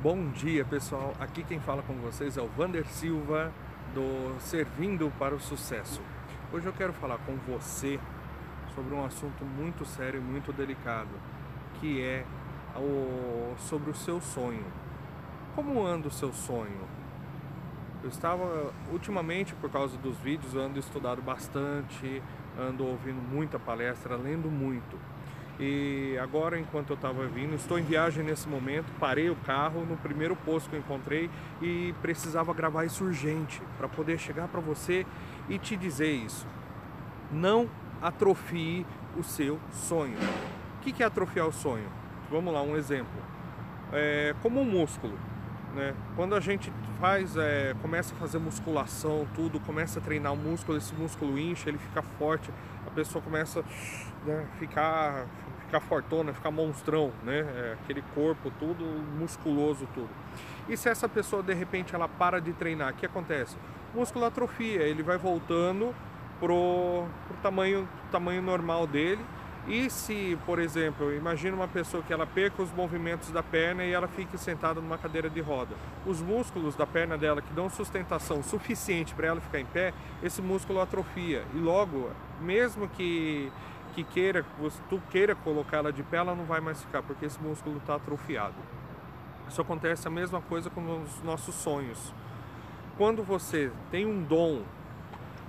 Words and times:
Bom 0.00 0.30
dia 0.30 0.64
pessoal, 0.64 1.12
aqui 1.18 1.42
quem 1.42 1.58
fala 1.58 1.82
com 1.82 1.92
vocês 1.94 2.36
é 2.36 2.40
o 2.40 2.46
Vander 2.46 2.86
Silva 2.86 3.52
do 3.92 4.38
Servindo 4.38 5.12
para 5.18 5.34
o 5.34 5.40
Sucesso. 5.40 6.00
Hoje 6.52 6.66
eu 6.66 6.72
quero 6.72 6.92
falar 6.92 7.18
com 7.18 7.34
você 7.48 7.98
sobre 8.76 8.94
um 8.94 9.04
assunto 9.04 9.44
muito 9.44 9.84
sério 9.84 10.20
e 10.20 10.22
muito 10.22 10.52
delicado, 10.52 11.08
que 11.80 12.00
é 12.00 12.24
o, 12.76 13.56
sobre 13.58 13.90
o 13.90 13.94
seu 13.94 14.20
sonho. 14.20 14.64
Como 15.56 15.84
anda 15.84 16.06
o 16.06 16.12
seu 16.12 16.32
sonho? 16.32 16.86
Eu 18.00 18.08
estava, 18.08 18.72
ultimamente, 18.92 19.52
por 19.56 19.68
causa 19.68 19.96
dos 19.96 20.16
vídeos, 20.18 20.54
eu 20.54 20.60
ando 20.60 20.78
estudado 20.78 21.20
bastante, 21.20 22.22
ando 22.56 22.86
ouvindo 22.86 23.20
muita 23.20 23.58
palestra, 23.58 24.14
lendo 24.14 24.48
muito. 24.48 24.96
E 25.60 26.16
agora, 26.22 26.58
enquanto 26.58 26.90
eu 26.90 26.94
estava 26.94 27.26
vindo, 27.26 27.54
estou 27.54 27.78
em 27.78 27.82
viagem 27.82 28.22
nesse 28.22 28.48
momento, 28.48 28.86
parei 29.00 29.28
o 29.28 29.34
carro 29.34 29.84
no 29.84 29.96
primeiro 29.96 30.36
posto 30.36 30.70
que 30.70 30.76
eu 30.76 30.80
encontrei 30.80 31.28
e 31.60 31.92
precisava 32.00 32.54
gravar 32.54 32.84
isso 32.84 33.04
urgente 33.04 33.60
para 33.76 33.88
poder 33.88 34.18
chegar 34.18 34.46
para 34.46 34.60
você 34.60 35.04
e 35.48 35.58
te 35.58 35.76
dizer 35.76 36.12
isso. 36.12 36.46
Não 37.32 37.68
atrofie 38.00 38.86
o 39.16 39.24
seu 39.24 39.58
sonho. 39.72 40.16
O 40.76 40.80
que 40.80 41.02
é 41.02 41.06
atrofiar 41.06 41.48
o 41.48 41.52
sonho? 41.52 41.88
Vamos 42.30 42.54
lá, 42.54 42.62
um 42.62 42.76
exemplo. 42.76 43.20
É, 43.92 44.34
como 44.40 44.60
um 44.60 44.64
músculo. 44.64 45.18
Né? 45.74 45.94
Quando 46.14 46.34
a 46.34 46.40
gente 46.40 46.72
faz, 47.00 47.36
é, 47.36 47.74
começa 47.82 48.14
a 48.14 48.16
fazer 48.16 48.38
musculação, 48.38 49.26
tudo, 49.34 49.58
começa 49.60 49.98
a 49.98 50.02
treinar 50.02 50.32
o 50.32 50.36
músculo, 50.36 50.78
esse 50.78 50.94
músculo 50.94 51.38
incha, 51.38 51.68
ele 51.68 51.78
fica 51.78 52.00
forte, 52.02 52.50
a 52.86 52.90
pessoa 52.90 53.22
começa 53.22 53.60
a 53.60 54.26
né, 54.26 54.46
ficar 54.58 55.26
ficar 55.68 55.80
fortona, 55.80 56.32
ficar 56.32 56.50
monstrão, 56.50 57.12
né? 57.22 57.40
É, 57.40 57.76
aquele 57.82 58.02
corpo 58.14 58.50
tudo 58.58 58.84
musculoso 59.18 59.86
tudo. 59.94 60.08
E 60.66 60.76
se 60.76 60.88
essa 60.88 61.08
pessoa 61.08 61.42
de 61.42 61.52
repente 61.52 61.94
ela 61.94 62.08
para 62.08 62.40
de 62.40 62.52
treinar, 62.54 62.92
o 62.92 62.96
que 62.96 63.04
acontece? 63.04 63.56
O 63.94 63.98
músculo 63.98 64.24
atrofia, 64.24 64.82
ele 64.82 65.02
vai 65.02 65.18
voltando 65.18 65.94
pro, 66.40 67.06
pro 67.26 67.36
tamanho, 67.42 67.86
tamanho 68.10 68.42
normal 68.42 68.86
dele. 68.86 69.24
E 69.66 69.90
se, 69.90 70.38
por 70.46 70.58
exemplo, 70.58 71.12
imagina 71.14 71.54
uma 71.54 71.68
pessoa 71.68 72.02
que 72.02 72.10
ela 72.10 72.26
perca 72.26 72.62
os 72.62 72.72
movimentos 72.72 73.30
da 73.30 73.42
perna 73.42 73.84
e 73.84 73.92
ela 73.92 74.08
fique 74.08 74.38
sentada 74.38 74.80
numa 74.80 74.96
cadeira 74.96 75.28
de 75.28 75.42
roda. 75.42 75.74
Os 76.06 76.22
músculos 76.22 76.74
da 76.74 76.86
perna 76.86 77.18
dela 77.18 77.42
que 77.42 77.52
dão 77.52 77.68
sustentação 77.68 78.42
suficiente 78.42 79.14
para 79.14 79.26
ela 79.26 79.40
ficar 79.42 79.60
em 79.60 79.66
pé, 79.66 79.92
esse 80.22 80.40
músculo 80.40 80.80
atrofia. 80.80 81.44
E 81.54 81.58
logo, 81.58 82.10
mesmo 82.40 82.88
que 82.88 83.52
que 83.88 84.04
queira, 84.04 84.44
tu 84.88 85.00
queira 85.10 85.34
colocar 85.34 85.78
ela 85.78 85.92
de 85.92 86.02
pé, 86.02 86.18
ela 86.18 86.34
não 86.34 86.44
vai 86.44 86.60
mais 86.60 86.82
ficar, 86.82 87.02
porque 87.02 87.26
esse 87.26 87.40
músculo 87.40 87.78
está 87.78 87.96
atrofiado. 87.96 88.54
Isso 89.48 89.60
acontece 89.60 90.06
a 90.06 90.10
mesma 90.10 90.40
coisa 90.40 90.68
com 90.68 91.02
os 91.02 91.22
nossos 91.22 91.54
sonhos. 91.54 92.12
Quando 92.96 93.22
você 93.22 93.70
tem 93.90 94.06
um 94.06 94.22
dom 94.22 94.62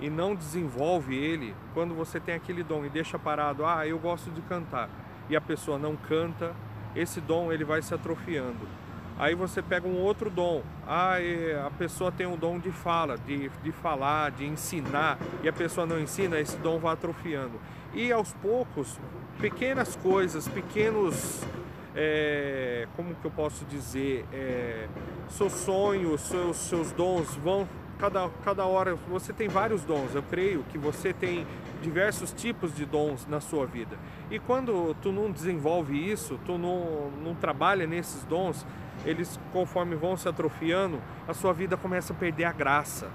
e 0.00 0.08
não 0.08 0.34
desenvolve 0.34 1.14
ele, 1.14 1.54
quando 1.74 1.94
você 1.94 2.18
tem 2.18 2.34
aquele 2.34 2.62
dom 2.62 2.84
e 2.84 2.88
deixa 2.88 3.18
parado, 3.18 3.66
ah, 3.66 3.86
eu 3.86 3.98
gosto 3.98 4.30
de 4.30 4.40
cantar, 4.42 4.88
e 5.28 5.36
a 5.36 5.40
pessoa 5.40 5.78
não 5.78 5.94
canta, 5.96 6.54
esse 6.96 7.20
dom 7.20 7.52
ele 7.52 7.64
vai 7.64 7.82
se 7.82 7.92
atrofiando. 7.92 8.66
Aí 9.18 9.34
você 9.34 9.60
pega 9.60 9.86
um 9.86 9.98
outro 9.98 10.30
dom, 10.30 10.62
ah, 10.86 11.16
a 11.66 11.70
pessoa 11.72 12.10
tem 12.10 12.26
um 12.26 12.36
dom 12.36 12.58
de 12.58 12.70
fala, 12.70 13.18
de, 13.18 13.50
de 13.62 13.70
falar, 13.70 14.30
de 14.30 14.46
ensinar, 14.46 15.18
e 15.42 15.48
a 15.48 15.52
pessoa 15.52 15.86
não 15.86 16.00
ensina, 16.00 16.40
esse 16.40 16.56
dom 16.56 16.78
vai 16.78 16.94
atrofiando 16.94 17.60
e 17.94 18.12
aos 18.12 18.32
poucos, 18.34 18.98
pequenas 19.40 19.96
coisas, 19.96 20.46
pequenos, 20.46 21.42
é, 21.94 22.86
como 22.96 23.14
que 23.14 23.24
eu 23.24 23.30
posso 23.30 23.64
dizer, 23.64 24.24
é, 24.32 24.86
seus 25.28 25.52
sonhos, 25.52 26.20
seus, 26.20 26.56
seus 26.56 26.92
dons 26.92 27.34
vão, 27.36 27.68
cada, 27.98 28.28
cada 28.44 28.64
hora, 28.64 28.94
você 29.08 29.32
tem 29.32 29.48
vários 29.48 29.82
dons, 29.84 30.14
eu 30.14 30.22
creio 30.22 30.62
que 30.70 30.78
você 30.78 31.12
tem 31.12 31.46
diversos 31.82 32.32
tipos 32.32 32.74
de 32.74 32.84
dons 32.84 33.26
na 33.26 33.40
sua 33.40 33.66
vida. 33.66 33.98
E 34.30 34.38
quando 34.38 34.94
tu 35.02 35.10
não 35.10 35.30
desenvolve 35.30 35.96
isso, 35.96 36.38
tu 36.46 36.56
não, 36.58 37.10
não 37.22 37.34
trabalha 37.34 37.86
nesses 37.86 38.22
dons, 38.24 38.64
eles 39.04 39.40
conforme 39.52 39.96
vão 39.96 40.16
se 40.16 40.28
atrofiando, 40.28 41.00
a 41.26 41.34
sua 41.34 41.52
vida 41.52 41.76
começa 41.76 42.12
a 42.12 42.16
perder 42.16 42.44
a 42.44 42.52
graça. 42.52 43.08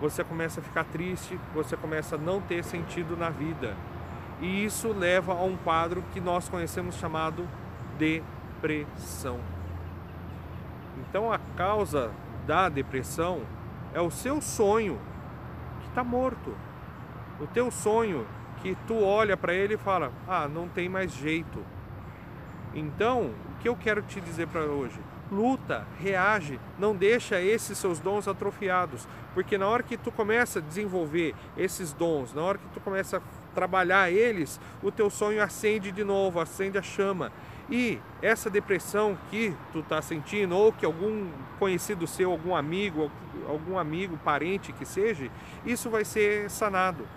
Você 0.00 0.22
começa 0.22 0.60
a 0.60 0.62
ficar 0.62 0.84
triste, 0.84 1.38
você 1.54 1.76
começa 1.76 2.16
a 2.16 2.18
não 2.18 2.40
ter 2.40 2.62
sentido 2.62 3.16
na 3.16 3.30
vida 3.30 3.74
e 4.44 4.62
isso 4.62 4.92
leva 4.92 5.32
a 5.32 5.42
um 5.42 5.56
quadro 5.56 6.04
que 6.12 6.20
nós 6.20 6.50
conhecemos 6.50 6.96
chamado 6.96 7.48
depressão. 7.98 9.40
Então 10.98 11.32
a 11.32 11.38
causa 11.56 12.10
da 12.46 12.68
depressão 12.68 13.40
é 13.94 14.00
o 14.02 14.10
seu 14.10 14.42
sonho 14.42 15.00
que 15.80 15.88
está 15.88 16.04
morto. 16.04 16.54
O 17.40 17.46
teu 17.46 17.70
sonho 17.70 18.26
que 18.60 18.76
tu 18.86 19.02
olha 19.02 19.34
para 19.34 19.54
ele 19.54 19.74
e 19.74 19.78
fala: 19.78 20.12
"Ah, 20.28 20.46
não 20.46 20.68
tem 20.68 20.90
mais 20.90 21.14
jeito". 21.14 21.64
Então, 22.74 23.30
o 23.50 23.62
que 23.62 23.68
eu 23.68 23.76
quero 23.76 24.02
te 24.02 24.20
dizer 24.20 24.48
para 24.48 24.62
hoje? 24.62 25.00
Luta, 25.34 25.84
reage, 26.00 26.60
não 26.78 26.94
deixa 26.94 27.40
esses 27.40 27.76
seus 27.76 27.98
dons 27.98 28.28
atrofiados, 28.28 29.08
porque 29.34 29.58
na 29.58 29.66
hora 29.66 29.82
que 29.82 29.96
tu 29.96 30.12
começa 30.12 30.60
a 30.60 30.62
desenvolver 30.62 31.34
esses 31.56 31.92
dons, 31.92 32.32
na 32.32 32.40
hora 32.42 32.58
que 32.58 32.68
tu 32.72 32.80
começa 32.80 33.16
a 33.16 33.20
trabalhar 33.52 34.12
eles, 34.12 34.60
o 34.80 34.92
teu 34.92 35.10
sonho 35.10 35.42
acende 35.42 35.90
de 35.90 36.04
novo, 36.04 36.38
acende 36.38 36.78
a 36.78 36.82
chama. 36.82 37.32
E 37.68 37.98
essa 38.22 38.48
depressão 38.48 39.18
que 39.28 39.56
tu 39.72 39.80
está 39.80 40.00
sentindo, 40.00 40.54
ou 40.54 40.72
que 40.72 40.86
algum 40.86 41.28
conhecido 41.58 42.06
seu, 42.06 42.30
algum 42.30 42.54
amigo, 42.54 43.10
algum 43.48 43.76
amigo, 43.76 44.16
parente 44.18 44.72
que 44.72 44.84
seja, 44.84 45.28
isso 45.66 45.90
vai 45.90 46.04
ser 46.04 46.48
sanado. 46.48 47.08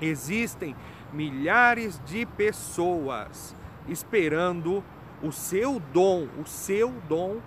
Existem 0.00 0.74
milhares 1.12 2.00
de 2.04 2.26
pessoas 2.26 3.54
esperando 3.88 4.82
o 5.22 5.30
seu 5.30 5.80
dom, 5.92 6.28
o 6.38 6.46
seu 6.46 6.90
dom 7.08 7.38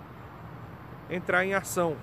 entrar 1.10 1.44
em 1.44 1.54
ação. 1.54 1.96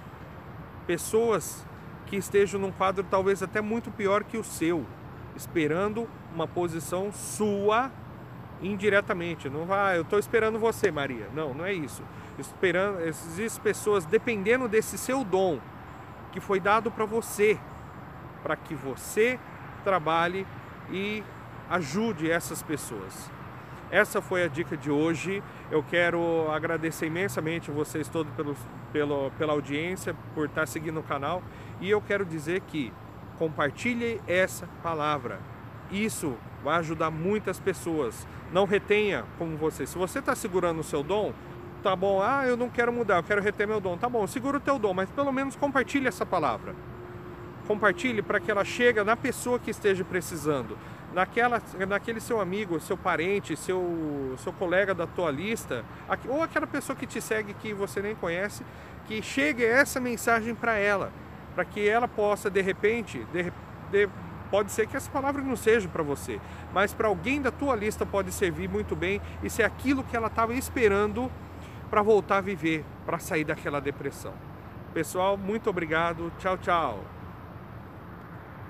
Pessoas 0.85 1.65
que 2.05 2.15
estejam 2.15 2.59
num 2.59 2.71
quadro 2.71 3.05
talvez 3.09 3.41
até 3.41 3.61
muito 3.61 3.89
pior 3.91 4.23
que 4.23 4.37
o 4.37 4.43
seu 4.43 4.85
esperando 5.35 6.07
uma 6.33 6.47
posição 6.47 7.11
sua 7.11 7.91
indiretamente. 8.61 9.49
Não 9.49 9.65
vai, 9.65 9.97
eu 9.97 10.03
estou 10.03 10.19
esperando 10.19 10.59
você, 10.59 10.91
Maria. 10.91 11.27
Não, 11.33 11.53
não 11.53 11.65
é 11.65 11.73
isso. 11.73 12.03
Esperando, 12.37 13.01
existem 13.01 13.63
pessoas 13.63 14.05
dependendo 14.05 14.67
desse 14.67 14.97
seu 14.97 15.23
dom 15.23 15.59
que 16.31 16.39
foi 16.39 16.59
dado 16.59 16.91
para 16.91 17.05
você, 17.05 17.59
para 18.41 18.55
que 18.55 18.73
você 18.73 19.39
trabalhe 19.83 20.45
e 20.89 21.23
ajude 21.69 22.29
essas 22.29 22.61
pessoas. 22.61 23.29
Essa 23.91 24.21
foi 24.21 24.41
a 24.43 24.47
dica 24.47 24.77
de 24.77 24.89
hoje. 24.89 25.43
Eu 25.69 25.83
quero 25.83 26.49
agradecer 26.49 27.07
imensamente 27.07 27.69
vocês 27.69 28.07
todos 28.07 28.33
pelo, 28.35 28.55
pelo, 28.93 29.31
pela 29.31 29.51
audiência, 29.51 30.15
por 30.33 30.45
estar 30.45 30.65
seguindo 30.65 31.01
o 31.01 31.03
canal. 31.03 31.43
E 31.81 31.89
eu 31.89 32.01
quero 32.01 32.25
dizer 32.25 32.61
que 32.61 32.93
compartilhe 33.37 34.21
essa 34.25 34.65
palavra. 34.81 35.39
Isso 35.91 36.37
vai 36.63 36.77
ajudar 36.79 37.11
muitas 37.11 37.59
pessoas. 37.59 38.25
Não 38.53 38.65
retenha 38.65 39.25
como 39.37 39.57
você. 39.57 39.85
Se 39.85 39.97
você 39.97 40.19
está 40.19 40.33
segurando 40.35 40.79
o 40.79 40.83
seu 40.83 41.03
dom, 41.03 41.33
tá 41.83 41.93
bom, 41.93 42.21
ah, 42.21 42.47
eu 42.47 42.55
não 42.55 42.69
quero 42.69 42.93
mudar, 42.93 43.17
eu 43.17 43.23
quero 43.23 43.41
reter 43.41 43.67
meu 43.67 43.81
dom. 43.81 43.97
Tá 43.97 44.07
bom, 44.07 44.25
segura 44.25 44.55
o 44.55 44.61
teu 44.61 44.79
dom, 44.79 44.93
mas 44.93 45.09
pelo 45.09 45.33
menos 45.33 45.57
compartilhe 45.57 46.07
essa 46.07 46.25
palavra. 46.25 46.73
Compartilhe 47.71 48.21
para 48.21 48.39
que 48.39 48.51
ela 48.51 48.65
chegue 48.65 49.03
na 49.03 49.15
pessoa 49.15 49.57
que 49.57 49.71
esteja 49.71 50.03
precisando. 50.03 50.77
Naquela, 51.13 51.61
naquele 51.87 52.19
seu 52.19 52.39
amigo, 52.39 52.79
seu 52.79 52.97
parente, 52.97 53.55
seu, 53.55 54.35
seu 54.37 54.53
colega 54.53 54.93
da 54.93 55.05
tua 55.07 55.29
lista, 55.29 55.83
ou 56.27 56.41
aquela 56.41 56.67
pessoa 56.67 56.95
que 56.95 57.05
te 57.05 57.21
segue 57.21 57.53
que 57.53 57.73
você 57.73 58.01
nem 58.01 58.15
conhece, 58.15 58.65
que 59.05 59.21
chegue 59.21 59.63
essa 59.65 59.99
mensagem 59.99 60.55
para 60.55 60.77
ela 60.77 61.11
para 61.53 61.65
que 61.65 61.87
ela 61.87 62.07
possa 62.07 62.49
de 62.49 62.61
repente, 62.61 63.25
de, 63.33 63.51
de, 63.91 64.09
pode 64.49 64.71
ser 64.71 64.87
que 64.87 64.95
essa 64.95 65.09
palavra 65.09 65.41
não 65.41 65.55
seja 65.55 65.87
para 65.87 66.03
você, 66.03 66.39
mas 66.73 66.93
para 66.93 67.07
alguém 67.07 67.41
da 67.41 67.51
tua 67.51 67.75
lista 67.75 68.05
pode 68.05 68.31
servir 68.31 68.69
muito 68.69 68.95
bem 68.95 69.21
e 69.43 69.49
ser 69.49 69.63
aquilo 69.63 70.03
que 70.03 70.15
ela 70.15 70.27
estava 70.27 70.53
esperando 70.53 71.31
para 71.89 72.01
voltar 72.01 72.37
a 72.37 72.41
viver, 72.41 72.85
para 73.05 73.19
sair 73.19 73.43
daquela 73.43 73.79
depressão. 73.79 74.33
Pessoal, 74.93 75.37
muito 75.37 75.69
obrigado. 75.69 76.31
Tchau, 76.37 76.57
tchau. 76.57 77.20